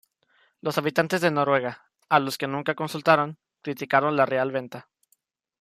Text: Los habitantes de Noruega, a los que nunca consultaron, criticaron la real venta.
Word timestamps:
Los 0.61 0.79
habitantes 0.79 1.21
de 1.21 1.29
Noruega, 1.29 1.85
a 2.09 2.19
los 2.19 2.39
que 2.39 2.47
nunca 2.47 2.73
consultaron, 2.73 3.37
criticaron 3.61 4.15
la 4.17 4.25
real 4.25 4.51
venta. 4.51 4.89